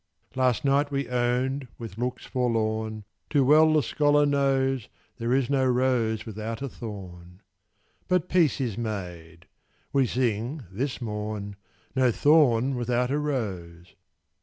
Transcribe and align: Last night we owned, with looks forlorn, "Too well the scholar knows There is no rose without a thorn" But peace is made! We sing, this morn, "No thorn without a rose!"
Last 0.33 0.65
night 0.65 0.89
we 0.89 1.07
owned, 1.09 1.67
with 1.77 1.95
looks 1.99 2.25
forlorn, 2.25 3.03
"Too 3.29 3.45
well 3.45 3.71
the 3.71 3.83
scholar 3.83 4.25
knows 4.25 4.89
There 5.17 5.31
is 5.31 5.47
no 5.47 5.63
rose 5.67 6.25
without 6.25 6.63
a 6.63 6.69
thorn" 6.69 7.43
But 8.07 8.27
peace 8.27 8.59
is 8.59 8.79
made! 8.79 9.45
We 9.93 10.07
sing, 10.07 10.63
this 10.71 11.01
morn, 11.01 11.55
"No 11.95 12.09
thorn 12.11 12.73
without 12.73 13.11
a 13.11 13.19
rose!" 13.19 13.93